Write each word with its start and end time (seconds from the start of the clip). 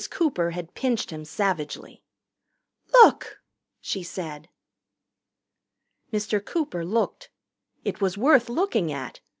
Cooper 0.09 0.49
had 0.49 0.73
pinched 0.73 1.11
him 1.11 1.23
savagely. 1.23 2.01
"Look!" 2.91 3.43
she 3.81 4.01
said. 4.01 4.49
Mr. 6.11 6.43
Cooper 6.43 6.83
looked. 6.83 7.29
It 7.85 8.01
was 8.01 8.17
worth 8.17 8.49
looking 8.49 8.91
at. 8.91 9.21